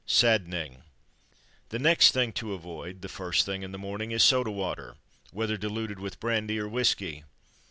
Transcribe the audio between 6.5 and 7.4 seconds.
or whisky.